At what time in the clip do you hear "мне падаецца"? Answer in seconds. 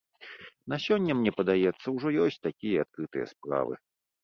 1.19-1.85